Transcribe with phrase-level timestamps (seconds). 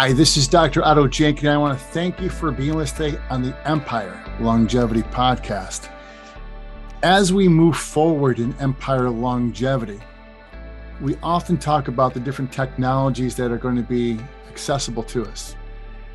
[0.00, 0.82] Hi, this is Dr.
[0.82, 1.48] Otto Jenkins.
[1.48, 5.90] I want to thank you for being with us today on the Empire Longevity Podcast.
[7.02, 10.00] As we move forward in Empire Longevity,
[11.02, 15.54] we often talk about the different technologies that are going to be accessible to us.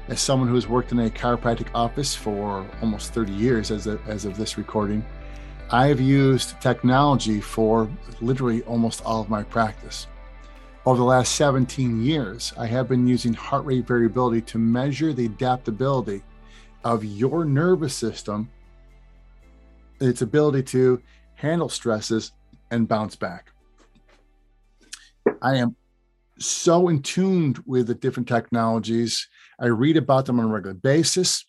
[0.08, 4.02] As someone who has worked in a chiropractic office for almost 30 years as, of,
[4.10, 5.06] as of this recording,
[5.70, 7.88] I have used technology for
[8.20, 10.08] literally almost all of my practice.
[10.88, 15.26] Over the last 17 years, I have been using heart rate variability to measure the
[15.26, 16.22] adaptability
[16.84, 18.52] of your nervous system,
[20.00, 21.02] its ability to
[21.34, 22.34] handle stresses
[22.70, 23.52] and bounce back.
[25.42, 25.76] I am
[26.38, 29.28] so in tuned with the different technologies.
[29.60, 31.48] I read about them on a regular basis.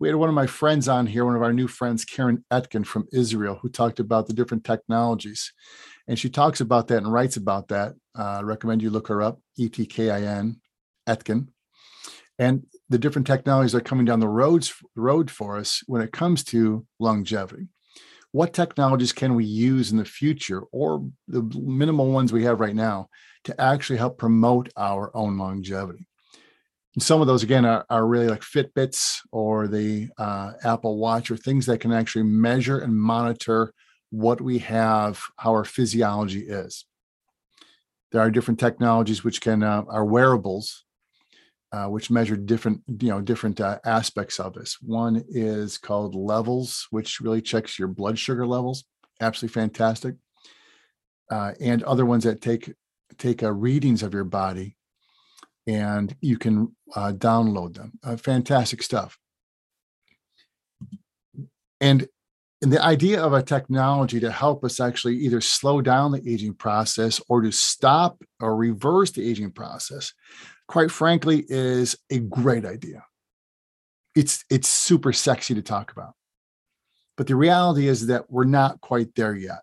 [0.00, 2.82] We had one of my friends on here, one of our new friends, Karen Etkin
[2.82, 5.52] from Israel, who talked about the different technologies.
[6.08, 7.94] And she talks about that and writes about that.
[8.18, 10.60] Uh, I recommend you look her up, E T K I N,
[11.06, 11.48] Etkin.
[12.38, 16.42] And the different technologies are coming down the roads road for us when it comes
[16.44, 17.68] to longevity.
[18.32, 22.74] What technologies can we use in the future, or the minimal ones we have right
[22.74, 23.08] now,
[23.44, 26.06] to actually help promote our own longevity?
[26.94, 31.30] And some of those, again, are, are really like Fitbits or the uh, Apple Watch
[31.30, 33.72] or things that can actually measure and monitor
[34.12, 36.84] what we have, how our physiology is.
[38.12, 40.84] There are different technologies which can uh, are wearables,
[41.72, 44.76] uh, which measure different you know different uh, aspects of this.
[44.82, 48.84] One is called Levels, which really checks your blood sugar levels.
[49.22, 50.16] Absolutely fantastic.
[51.30, 52.70] Uh, and other ones that take
[53.16, 54.76] take uh, readings of your body,
[55.66, 58.18] and you can uh, download them.
[58.18, 59.18] fantastic stuff.
[61.80, 62.06] And
[62.62, 66.54] and the idea of a technology to help us actually either slow down the aging
[66.54, 70.12] process or to stop or reverse the aging process,
[70.68, 73.04] quite frankly, is a great idea.
[74.14, 76.14] It's it's super sexy to talk about.
[77.16, 79.62] But the reality is that we're not quite there yet.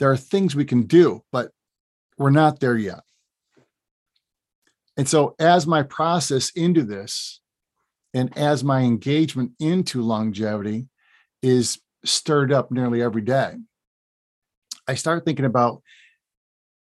[0.00, 1.52] There are things we can do, but
[2.18, 3.00] we're not there yet.
[4.96, 7.40] And so as my process into this
[8.12, 10.88] and as my engagement into longevity
[11.40, 13.54] is stirred up nearly every day.
[14.88, 15.82] I start thinking about,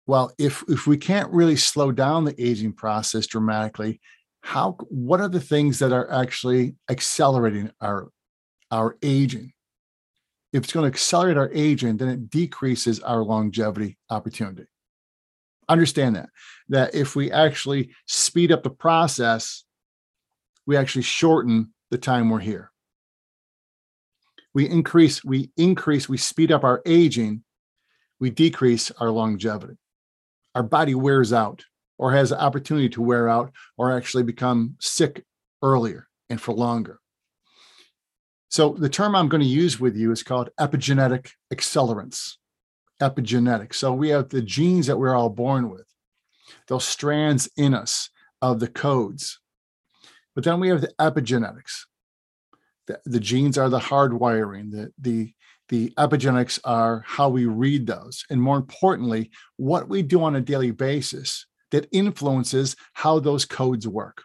[0.06, 4.00] well, if if we can't really slow down the aging process dramatically,
[4.42, 8.08] how what are the things that are actually accelerating our
[8.70, 9.52] our aging?
[10.52, 14.66] If it's going to accelerate our aging, then it decreases our longevity opportunity.
[15.68, 16.30] Understand that
[16.70, 19.64] that if we actually speed up the process,
[20.66, 22.69] we actually shorten the time we're here
[24.54, 27.44] we increase, we increase, we speed up our aging,
[28.18, 29.78] we decrease our longevity.
[30.54, 31.64] Our body wears out
[31.98, 35.24] or has the opportunity to wear out or actually become sick
[35.62, 36.98] earlier and for longer.
[38.48, 42.36] So the term I'm going to use with you is called epigenetic accelerants.
[43.00, 43.74] Epigenetic.
[43.74, 45.86] So we have the genes that we're all born with,
[46.66, 48.10] those strands in us
[48.42, 49.38] of the codes.
[50.34, 51.84] But then we have the epigenetics
[52.90, 55.32] the, the genes are the hardwiring the the
[55.68, 60.40] the epigenetics are how we read those and more importantly what we do on a
[60.40, 64.24] daily basis that influences how those codes work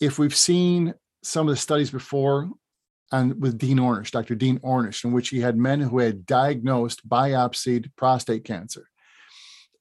[0.00, 2.48] if we've seen some of the studies before
[3.12, 4.34] and with Dean Ornish, Dr.
[4.34, 8.88] Dean Ornish, in which he had men who had diagnosed biopsied prostate cancer.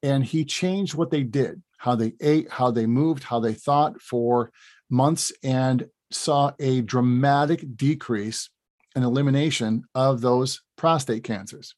[0.02, 4.02] And he changed what they did, how they ate, how they moved, how they thought
[4.02, 4.52] for
[4.90, 5.32] months.
[5.44, 8.50] And saw a dramatic decrease
[8.96, 11.76] and elimination of those prostate cancers.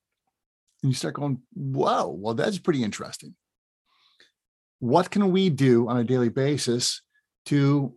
[0.81, 3.36] And you start going, whoa, well, that's pretty interesting.
[4.80, 7.01] What can we do on a daily basis
[7.48, 7.94] to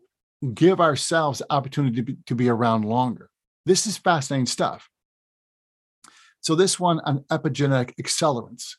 [0.52, 3.30] give ourselves the opportunity to be, to be around longer?
[3.64, 4.90] This is fascinating stuff.
[6.42, 8.74] So, this one on epigenetic accelerants.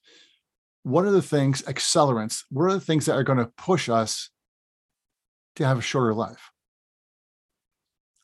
[0.84, 4.30] What are the things, accelerants, what are the things that are going to push us
[5.56, 6.52] to have a shorter life?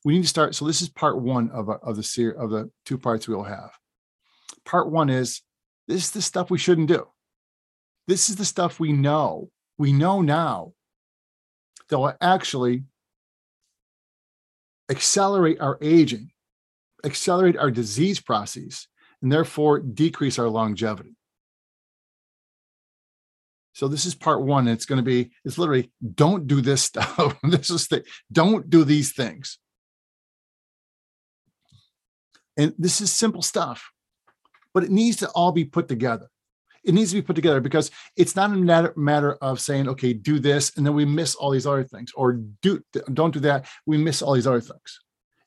[0.04, 0.56] We need to start.
[0.56, 3.72] So this is part one of, a, of the of the two parts we'll have.
[4.66, 5.42] Part one is
[5.88, 7.08] this is the stuff we shouldn't do.
[8.08, 9.50] This is the stuff we know.
[9.78, 10.74] We know now
[11.90, 12.84] that will actually
[14.90, 16.32] accelerate our aging,
[17.04, 18.88] accelerate our disease processes,
[19.22, 21.16] and therefore decrease our longevity.
[23.74, 24.68] So this is part one.
[24.68, 27.38] It's going to be, it's literally don't do this stuff.
[27.44, 29.60] this is the don't do these things.
[32.62, 33.92] And this is simple stuff,
[34.72, 36.28] but it needs to all be put together.
[36.84, 40.38] It needs to be put together because it's not a matter of saying, okay, do
[40.38, 42.80] this, and then we miss all these other things, or do
[43.14, 45.00] don't do that, we miss all these other things.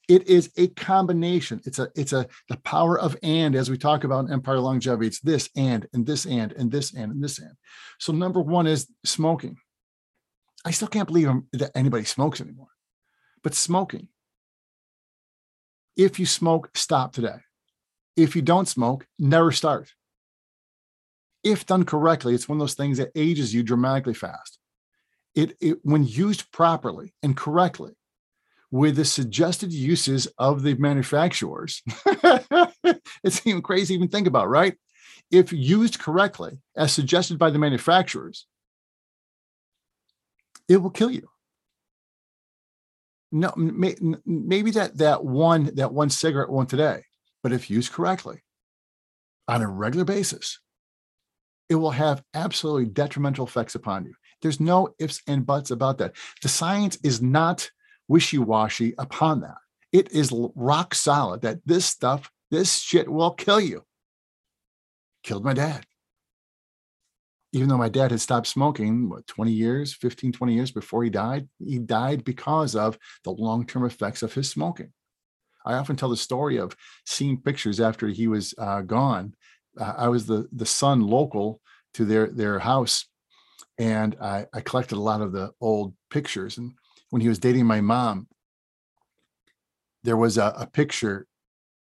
[0.08, 1.61] It is a combination.
[1.64, 5.06] It's a it's a the power of and as we talk about Empire Longevity.
[5.06, 7.55] It's this and and this and and this and and this and.
[8.00, 9.56] So number one is smoking.
[10.64, 12.72] I still can't believe that anybody smokes anymore,
[13.44, 14.08] but smoking.
[15.96, 17.37] If you smoke, stop today.
[18.17, 19.93] If you don't smoke, never start.
[21.43, 24.58] If done correctly, it's one of those things that ages you dramatically fast.
[25.35, 27.93] It, it when used properly and correctly,
[28.70, 31.82] with the suggested uses of the manufacturers,
[33.23, 34.75] it's even crazy to even think about, right?
[35.31, 38.46] If used correctly, as suggested by the manufacturers,
[40.69, 41.29] it will kill you
[43.32, 47.02] no may, maybe that that one that one cigarette one today
[47.42, 48.42] but if used correctly
[49.48, 50.58] on a regular basis
[51.68, 54.14] it will have absolutely detrimental effects upon you.
[54.42, 56.14] There's no ifs and buts about that.
[56.42, 57.70] The science is not
[58.08, 59.56] wishy-washy upon that.
[59.92, 63.84] It is rock solid that this stuff this shit will kill you.
[65.22, 65.86] Killed my dad
[67.54, 71.10] even though my dad had stopped smoking what 20 years 15 20 years before he
[71.10, 74.92] died he died because of the long-term effects of his smoking.
[75.64, 79.34] I often tell the story of seeing pictures after he was uh, gone.
[79.78, 81.60] Uh, i was the the son local
[81.94, 83.06] to their their house
[83.78, 86.58] and I, I collected a lot of the old pictures.
[86.58, 86.74] And
[87.10, 88.28] when he was dating my mom
[90.04, 91.26] there was a, a picture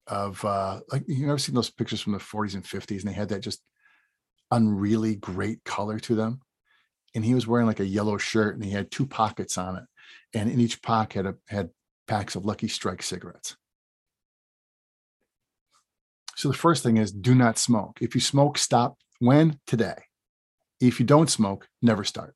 [0.07, 3.13] of uh like you ever seen those pictures from the 40s and 50s and they
[3.13, 3.61] had that just
[4.53, 6.41] unreally great color to them.
[7.15, 9.85] And he was wearing like a yellow shirt and he had two pockets on it.
[10.35, 11.71] And in each pocket had, a, had
[12.07, 13.57] packs of Lucky Strike cigarettes.
[16.37, 17.99] So the first thing is do not smoke.
[18.01, 19.59] If you smoke, stop when?
[19.67, 19.97] Today.
[20.81, 22.35] If you don't smoke, never start.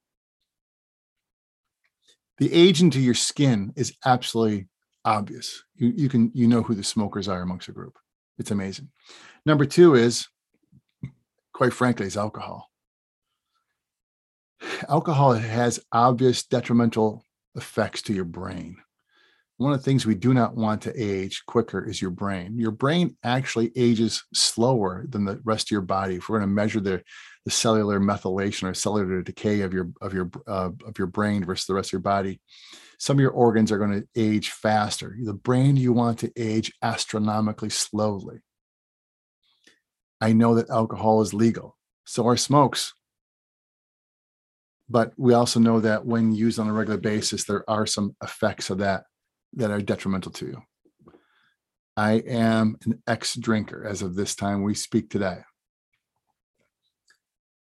[2.39, 4.69] The age into your skin is absolutely
[5.05, 5.63] obvious.
[5.75, 7.99] You, you can you know who the smokers are amongst a group.
[8.39, 8.89] It's amazing.
[9.45, 10.27] Number two is
[11.61, 12.71] quite frankly, is alcohol.
[14.89, 17.23] Alcohol has obvious detrimental
[17.55, 18.79] effects to your brain.
[19.59, 22.59] One of the things we do not want to age quicker is your brain.
[22.59, 26.15] Your brain actually ages slower than the rest of your body.
[26.15, 27.03] If we're going to measure the,
[27.45, 31.67] the cellular methylation or cellular decay of your of your uh, of your brain versus
[31.67, 32.41] the rest of your body,
[32.99, 35.15] some of your organs are going to age faster.
[35.23, 38.39] The brain you want to age astronomically slowly.
[40.21, 41.77] I know that alcohol is legal.
[42.05, 42.93] So are smokes.
[44.89, 48.71] But we also know that when used on a regular basis, there are some effects
[48.71, 49.05] of that
[49.55, 50.63] that are detrimental to you.
[51.97, 55.39] I am an ex drinker as of this time we speak today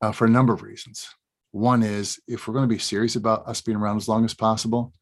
[0.02, 1.08] uh, for a number of reasons.
[1.52, 4.34] One is if we're going to be serious about us being around as long as
[4.34, 4.94] possible,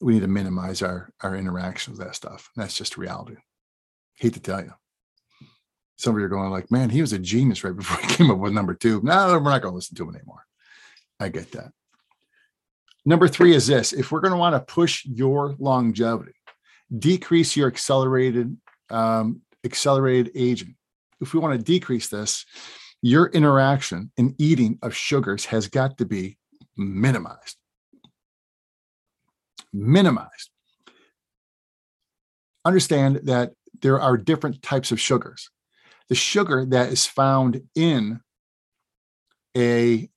[0.00, 2.50] we need to minimize our, our interaction with that stuff.
[2.56, 3.36] That's just reality.
[4.16, 4.72] Hate to tell you
[6.00, 8.30] some of you are going like, man, he was a genius right before he came
[8.30, 9.00] up with number two.
[9.02, 10.46] No, we're not going to listen to him anymore.
[11.18, 11.72] I get that.
[13.04, 16.32] Number three is this: if we're going to want to push your longevity,
[16.96, 18.56] decrease your accelerated
[18.90, 20.76] um, accelerated aging.
[21.20, 22.46] If we want to decrease this,
[23.02, 26.38] your interaction and eating of sugars has got to be
[26.76, 27.56] minimized.
[29.72, 30.50] Minimized.
[32.64, 35.50] Understand that there are different types of sugars
[36.10, 38.20] the sugar that is found in
[39.56, 40.10] a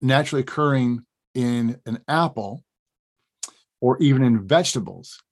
[0.00, 1.04] naturally occurring
[1.34, 2.64] in an apple
[3.80, 5.22] or even in vegetables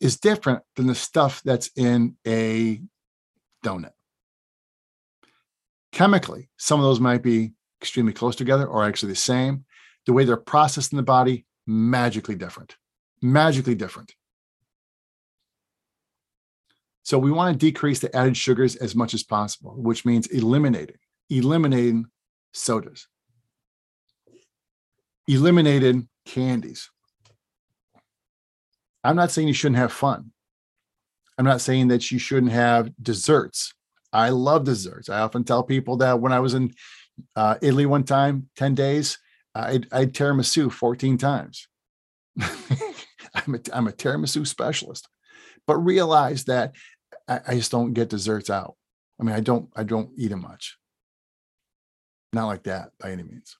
[0.00, 2.80] is different than the stuff that's in a
[3.64, 3.92] donut.
[5.92, 9.64] Chemically, some of those might be extremely close together or actually the same.
[10.06, 12.76] The way they're processed in the body, magically different.
[13.20, 14.16] Magically different.
[17.02, 20.96] So we want to decrease the added sugars as much as possible, which means eliminating,
[21.30, 22.06] eliminating
[22.52, 23.08] sodas,
[25.26, 26.90] eliminating candies.
[29.02, 30.32] I'm not saying you shouldn't have fun.
[31.36, 33.74] I'm not saying that you shouldn't have desserts.
[34.12, 35.08] I love desserts.
[35.08, 36.72] I often tell people that when I was in
[37.34, 39.18] uh, Italy one time, 10 days,
[39.54, 41.66] I'd, I'd tiramisu 14 times.
[42.40, 45.08] I'm, a, I'm a tiramisu specialist
[45.66, 46.74] but realize that
[47.28, 48.76] I, just don't get desserts out.
[49.20, 50.78] I mean, I don't I don't eat them much.
[52.32, 53.56] Not like that by any means.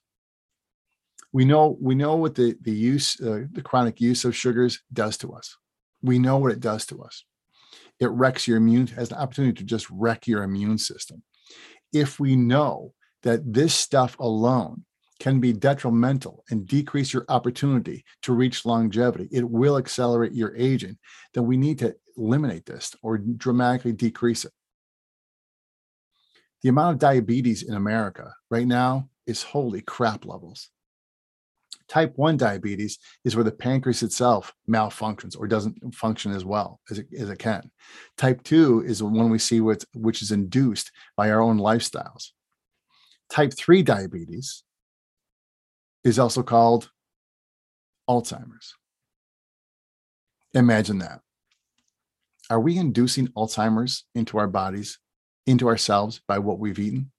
[1.31, 5.17] We know we know what the the use uh, the chronic use of sugars does
[5.17, 5.57] to us.
[6.01, 7.23] We know what it does to us.
[7.99, 11.23] It wrecks your immune has the opportunity to just wreck your immune system.
[11.93, 14.83] if we know that this stuff alone
[15.19, 20.97] can be detrimental and decrease your opportunity to reach longevity, it will accelerate your aging,
[21.33, 24.51] then we need to eliminate this or dramatically decrease it.
[26.61, 30.69] The amount of diabetes in America right now is holy crap levels.
[31.87, 36.99] Type 1 diabetes is where the pancreas itself malfunctions or doesn't function as well as
[36.99, 37.69] it, as it can.
[38.17, 42.29] Type 2 is the one we see with, which is induced by our own lifestyles.
[43.29, 44.63] Type 3 diabetes
[46.03, 46.89] is also called
[48.09, 48.75] Alzheimer's.
[50.53, 51.22] Imagine that.
[52.53, 54.99] Are we inducing Alzheimer's into our bodies,
[55.47, 57.11] into ourselves by what we've eaten?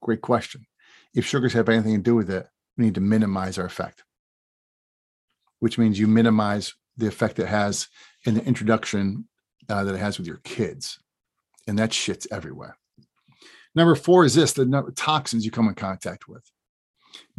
[0.00, 0.68] Great question.
[1.16, 2.46] If sugars have anything to do with it,
[2.78, 4.04] we need to minimize our effect,
[5.58, 7.88] which means you minimize the effect it has
[8.24, 9.26] in the introduction
[9.68, 11.00] uh, that it has with your kids.
[11.66, 12.76] And that shit's everywhere.
[13.74, 16.48] Number four is this the toxins you come in contact with,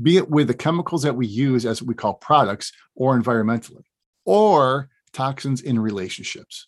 [0.01, 3.83] be it with the chemicals that we use as we call products or environmentally,
[4.25, 6.67] or toxins in relationships.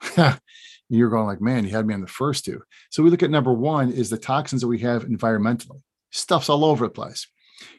[0.88, 2.62] You're going like, man, you had me on the first two.
[2.90, 5.80] So we look at number one is the toxins that we have environmentally.
[6.10, 7.26] Stuff's all over the place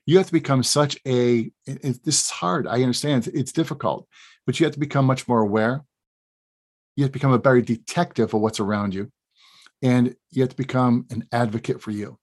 [0.06, 4.08] you have to become such a it, this is hard i understand it's difficult
[4.46, 5.84] but you have to become much more aware
[6.96, 9.12] you have to become a better detective of what's around you
[9.82, 12.18] and you have to become an advocate for you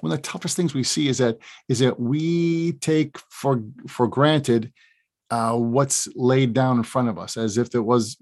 [0.00, 4.06] one of the toughest things we see is that is that we take for for
[4.06, 4.72] granted
[5.30, 8.16] uh, what's laid down in front of us as if it was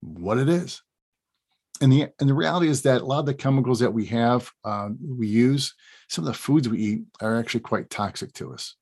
[0.00, 0.82] what it is
[1.80, 4.50] and the and the reality is that a lot of the chemicals that we have
[4.64, 5.74] uh, we use
[6.08, 8.76] some of the foods we eat are actually quite toxic to us.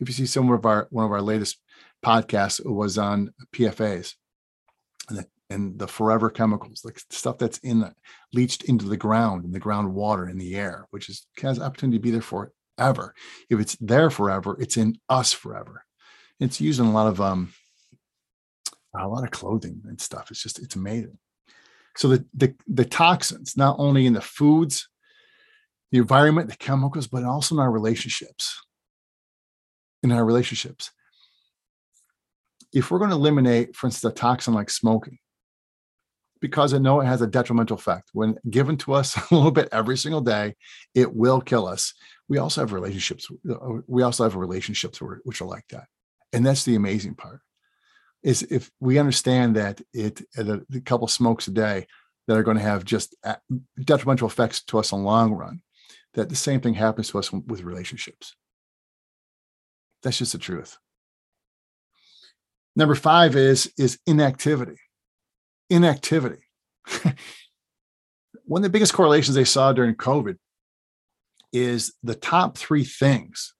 [0.00, 1.58] If you see some of our one of our latest
[2.04, 4.14] podcasts was on PFAS
[5.08, 7.94] and the, and the forever chemicals, like stuff that's in the
[8.32, 12.02] leached into the ground, in the groundwater, in the air, which is has opportunity to
[12.02, 13.14] be there forever.
[13.50, 15.84] If it's there forever, it's in us forever.
[16.40, 17.52] It's used in a lot of um
[18.94, 20.30] a lot of clothing and stuff.
[20.30, 21.18] It's just it's amazing.
[21.96, 24.88] So the the the toxins, not only in the foods
[25.92, 28.60] the environment, the chemicals, but also in our relationships.
[30.02, 30.90] In our relationships.
[32.72, 35.18] If we're going to eliminate, for instance, a toxin like smoking,
[36.40, 38.08] because I know it has a detrimental effect.
[38.14, 40.54] When given to us a little bit every single day,
[40.94, 41.92] it will kill us.
[42.26, 43.28] We also have relationships.
[43.48, 45.84] Uh, we also have relationships which are like that,
[46.32, 47.40] and that's the amazing part.
[48.22, 51.86] Is if we understand that it a, a couple smokes a day
[52.28, 53.36] that are going to have just uh,
[53.82, 55.60] detrimental effects to us in the long run,
[56.14, 58.36] that the same thing happens to us with relationships.
[60.02, 60.78] That's just the truth.
[62.74, 64.78] Number five is, is inactivity.
[65.68, 66.44] Inactivity.
[68.44, 70.36] One of the biggest correlations they saw during COVID
[71.52, 73.54] is the top three things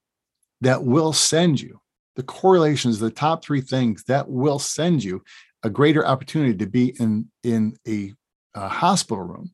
[0.62, 1.80] that will send you,
[2.16, 5.22] the correlations, the top three things that will send you
[5.62, 8.12] a greater opportunity to be in, in a,
[8.54, 9.52] a hospital room.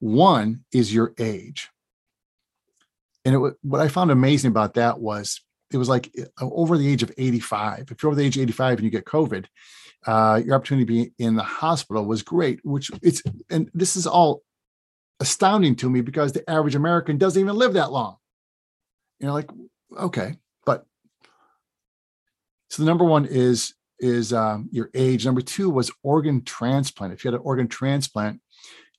[0.00, 1.70] One is your age.
[3.24, 5.40] And it, what I found amazing about that was
[5.72, 7.88] it was like uh, over the age of 85.
[7.90, 9.46] If you're over the age of 85 and you get COVID,
[10.06, 14.06] uh, your opportunity to be in the hospital was great, which it's, and this is
[14.06, 14.42] all
[15.20, 18.16] astounding to me because the average American doesn't even live that long.
[19.20, 19.48] You know, like,
[19.96, 20.36] okay,
[22.74, 25.24] so the number one is, is um, your age.
[25.24, 27.12] Number two was organ transplant.
[27.12, 28.40] If you had an organ transplant,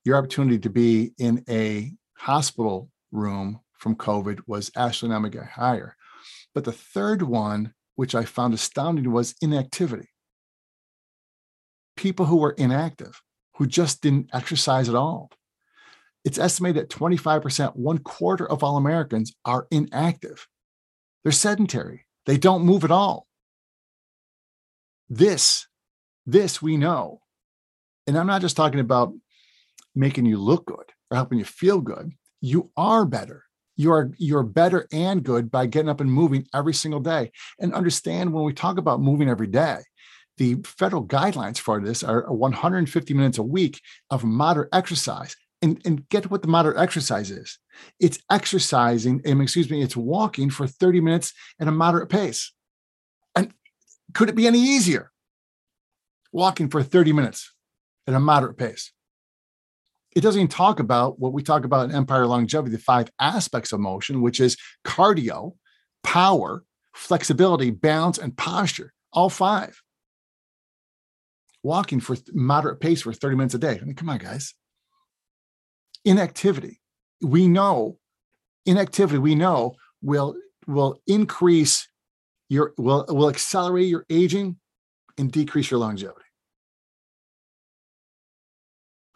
[0.05, 5.97] your opportunity to be in a hospital room from COVID was astronomically higher.
[6.53, 10.07] But the third one, which I found astounding, was inactivity.
[11.97, 13.21] People who were inactive,
[13.57, 15.31] who just didn't exercise at all.
[16.23, 20.47] It's estimated that 25%, one quarter of all Americans are inactive.
[21.23, 22.05] They're sedentary.
[22.25, 23.27] They don't move at all.
[25.09, 25.67] This,
[26.25, 27.21] this we know.
[28.07, 29.13] And I'm not just talking about
[29.95, 32.11] making you look good or helping you feel good.
[32.41, 33.43] You are better.
[33.77, 37.31] You're you're better and good by getting up and moving every single day.
[37.59, 39.79] And understand when we talk about moving every day
[40.37, 45.35] the federal guidelines for this are 150 minutes a week of moderate exercise.
[45.61, 47.57] And, and get what the moderate exercise is.
[47.99, 52.53] It's exercising excuse me it's walking for 30 minutes at a moderate pace
[54.15, 55.11] could it be any easier
[56.31, 57.53] walking for 30 minutes
[58.07, 58.91] at a moderate pace
[60.15, 63.73] it doesn't even talk about what we talk about in Empire Longevity, the five aspects
[63.73, 64.55] of motion, which is
[64.85, 65.55] cardio,
[66.03, 66.63] power,
[66.95, 68.93] flexibility, balance, and posture.
[69.11, 69.81] All five.
[71.63, 73.77] Walking for moderate pace for 30 minutes a day.
[73.81, 74.53] I mean, come on, guys.
[76.05, 76.79] Inactivity.
[77.21, 77.97] we know
[78.65, 80.35] inactivity, we know will
[80.67, 81.87] will increase
[82.49, 84.57] your will will accelerate your aging
[85.17, 86.21] and decrease your longevity.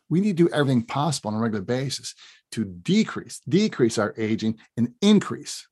[0.10, 2.16] We need to do everything possible on a regular basis
[2.54, 5.68] to decrease, decrease our aging and increase,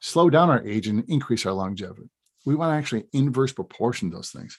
[0.00, 2.10] slow down our aging and increase our longevity.
[2.44, 4.58] We want to actually inverse proportion those things.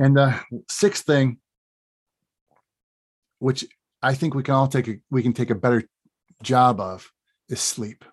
[0.00, 1.38] And the sixth thing,
[3.38, 3.64] which
[4.02, 5.84] I think we can all take a, we can take a better
[6.42, 7.10] job of,
[7.48, 8.04] is sleep.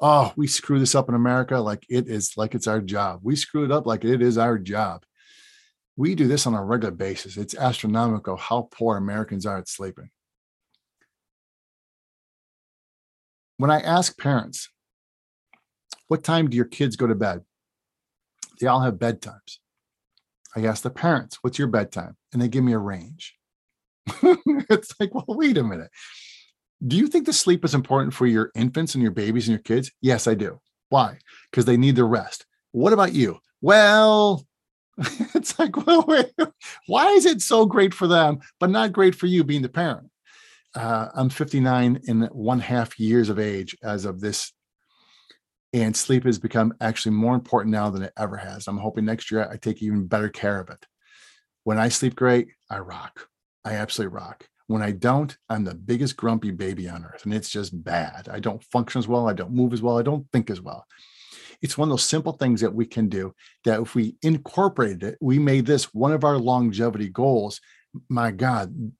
[0.00, 3.20] Oh, we screw this up in America like it is like it's our job.
[3.22, 5.04] We screw it up like it is our job.
[5.96, 7.36] We do this on a regular basis.
[7.36, 10.10] It's astronomical how poor Americans are at sleeping.
[13.58, 14.68] When I ask parents,
[16.08, 17.42] what time do your kids go to bed?
[18.60, 19.58] They all have bedtimes.
[20.56, 22.16] I ask the parents, what's your bedtime?
[22.32, 23.34] And they give me a range.
[24.22, 25.90] it's like, well, wait a minute.
[26.86, 29.62] Do you think the sleep is important for your infants and your babies and your
[29.62, 29.90] kids?
[30.02, 30.60] Yes, I do.
[30.90, 31.18] Why?
[31.50, 32.44] Because they need the rest.
[32.72, 33.38] What about you?
[33.62, 34.44] Well,
[35.34, 36.30] it's like, well, wait,
[36.86, 40.10] why is it so great for them, but not great for you being the parent?
[40.74, 44.52] Uh, I'm 59 and one half years of age as of this.
[45.72, 48.68] And sleep has become actually more important now than it ever has.
[48.68, 50.84] I'm hoping next year I take even better care of it.
[51.64, 53.28] When I sleep great, I rock.
[53.64, 54.46] I absolutely rock.
[54.66, 57.24] When I don't, I'm the biggest grumpy baby on earth.
[57.24, 58.28] And it's just bad.
[58.30, 59.28] I don't function as well.
[59.28, 59.98] I don't move as well.
[59.98, 60.86] I don't think as well
[61.64, 65.18] it's one of those simple things that we can do that if we incorporated it,
[65.20, 67.58] we made this one of our longevity goals.
[68.10, 68.92] My God,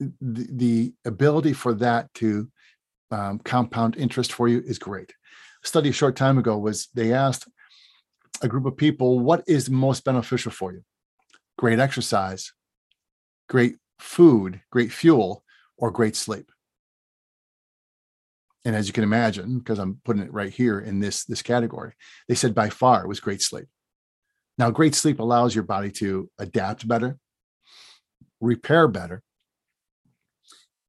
[0.00, 2.48] the, the ability for that to
[3.10, 5.12] um, compound interest for you is great.
[5.62, 7.46] A study a short time ago was they asked
[8.40, 10.82] a group of people, what is most beneficial for you?
[11.58, 12.52] Great exercise,
[13.48, 15.44] great food, great fuel,
[15.78, 16.50] or great sleep.
[18.64, 21.94] And as you can imagine because i'm putting it right here in this this category
[22.28, 23.66] they said by far it was great sleep.
[24.58, 27.18] Now great sleep allows your body to adapt better
[28.40, 29.22] repair better.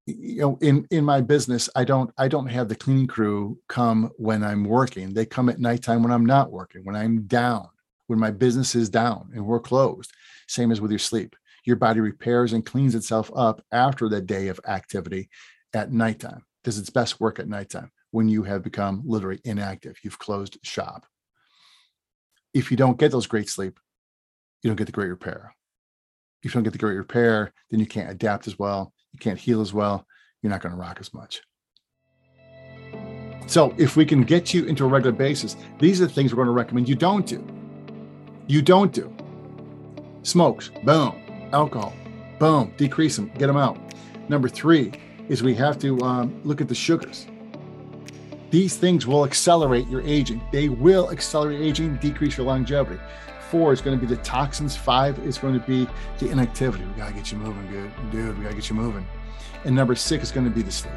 [0.06, 4.12] You know in in my business i don't i don't have the cleaning crew come
[4.18, 5.14] when i'm working.
[5.14, 7.70] They come at nighttime when i'm not working when i'm down
[8.08, 10.12] when my business is down and we're closed.
[10.48, 14.48] Same as with your sleep your body repairs and cleans itself up after the day
[14.48, 15.30] of activity
[15.74, 19.98] at nighttime does its best work at nighttime when you have become literally inactive.
[20.04, 21.06] You've closed shop.
[22.54, 23.80] If you don't get those great sleep,
[24.62, 25.54] you don't get the great repair.
[26.42, 28.94] If you don't get the great repair, then you can't adapt as well.
[29.12, 30.06] You can't heal as well.
[30.42, 31.42] You're not going to rock as much.
[33.48, 36.44] So, if we can get you into a regular basis, these are the things we're
[36.44, 37.46] going to recommend you don't do.
[38.48, 39.14] You don't do
[40.22, 41.23] smokes, boom,
[41.54, 41.94] alcohol,
[42.40, 43.78] boom, decrease them, get them out.
[44.30, 44.92] Number three,
[45.30, 47.28] is we have to um, look at the sugars.
[48.52, 50.42] These things will accelerate your aging.
[50.52, 53.00] They will accelerate aging, decrease your longevity.
[53.50, 54.76] Four is going to be the toxins.
[54.76, 55.88] Five is going to be
[56.20, 56.84] the inactivity.
[56.86, 58.38] We got to get you moving, good dude.
[58.38, 59.08] We got to get you moving.
[59.66, 60.94] And number six is going to be the sleep.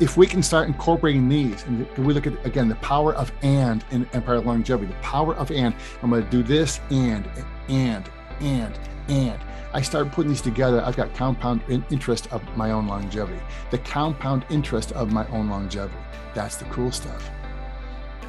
[0.00, 3.84] If we can start incorporating these, and we look at again the power of and
[3.92, 5.72] in Empire Longevity, the power of and.
[6.02, 7.28] I'm going to do this and
[7.68, 8.76] and and
[9.08, 9.38] and
[9.72, 10.82] I started putting these together.
[10.84, 13.40] I've got compound interest of my own longevity,
[13.70, 15.98] the compound interest of my own longevity.
[16.34, 17.28] That's the cool stuff.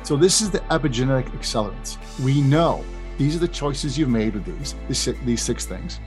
[0.04, 1.98] So, this is the epigenetic accelerants.
[2.24, 2.84] We know
[3.18, 4.46] these are the choices you've made with
[4.88, 6.00] these, these six things.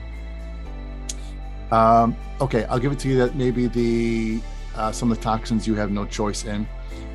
[1.71, 4.41] Um, okay, I'll give it to you that maybe the
[4.75, 6.67] uh, some of the toxins you have no choice in,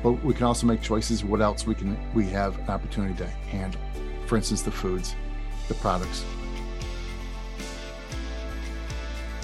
[0.03, 1.23] but we can also make choices.
[1.23, 3.81] What else we can we have an opportunity to handle?
[4.27, 5.15] For instance, the foods,
[5.67, 6.25] the products,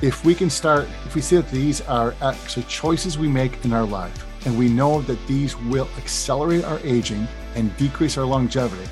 [0.02, 3.72] if we can start, if we see that these are actually choices we make in
[3.72, 8.90] our life, and we know that these will accelerate our aging and decrease our longevity,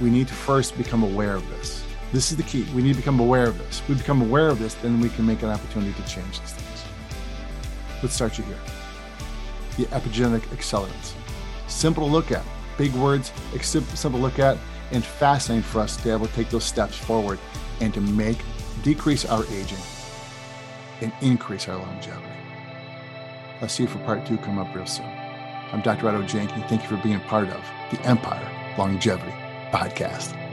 [0.00, 1.82] we need to first become aware of this.
[2.12, 2.64] This is the key.
[2.74, 3.82] We need to become aware of this.
[3.88, 6.84] we become aware of this, then we can make an opportunity to change these things.
[8.02, 8.58] Let's start you here.
[9.76, 11.14] The epigenetic accelerants.
[11.66, 12.44] Simple to look at,
[12.78, 14.56] big words, simple to look at,
[14.92, 17.40] and fascinating for us to be able to take those steps forward
[17.80, 18.38] and to make
[18.86, 19.82] decrease our aging,
[21.00, 22.24] and increase our longevity.
[23.60, 25.06] I'll see you for part two come up real soon.
[25.72, 26.06] I'm Dr.
[26.06, 26.68] Otto Janke.
[26.68, 29.32] Thank you for being part of the Empire Longevity
[29.72, 30.45] Podcast.